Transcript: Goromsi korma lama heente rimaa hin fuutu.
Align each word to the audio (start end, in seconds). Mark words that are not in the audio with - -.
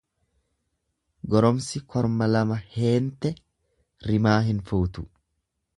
Goromsi 1.33 1.83
korma 1.95 2.31
lama 2.31 2.59
heente 2.77 3.35
rimaa 4.11 4.37
hin 4.51 4.65
fuutu. 4.73 5.07